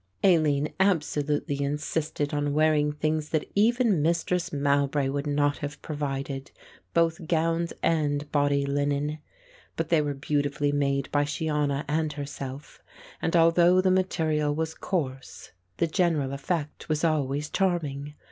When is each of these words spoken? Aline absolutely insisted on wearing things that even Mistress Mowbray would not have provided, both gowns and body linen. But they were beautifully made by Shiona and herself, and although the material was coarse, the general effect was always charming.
Aline 0.23 0.73
absolutely 0.79 1.61
insisted 1.61 2.33
on 2.33 2.53
wearing 2.55 2.91
things 2.91 3.29
that 3.29 3.45
even 3.53 4.01
Mistress 4.01 4.51
Mowbray 4.51 5.09
would 5.09 5.27
not 5.27 5.59
have 5.59 5.79
provided, 5.83 6.49
both 6.95 7.27
gowns 7.27 7.71
and 7.83 8.31
body 8.31 8.65
linen. 8.65 9.19
But 9.75 9.89
they 9.89 10.01
were 10.01 10.15
beautifully 10.15 10.71
made 10.71 11.11
by 11.11 11.25
Shiona 11.25 11.85
and 11.87 12.13
herself, 12.13 12.81
and 13.21 13.35
although 13.35 13.79
the 13.79 13.91
material 13.91 14.55
was 14.55 14.73
coarse, 14.73 15.51
the 15.77 15.85
general 15.85 16.33
effect 16.33 16.89
was 16.89 17.03
always 17.03 17.47
charming. 17.51 18.15